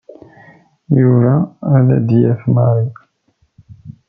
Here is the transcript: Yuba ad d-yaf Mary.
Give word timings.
Yuba 0.99 1.33
ad 1.75 1.87
d-yaf 2.07 2.41
Mary. 2.55 2.87